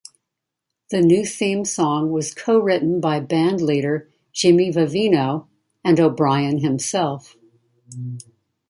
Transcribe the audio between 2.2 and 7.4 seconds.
co-written by bandleader Jimmy Vivino, and O'Brien himself.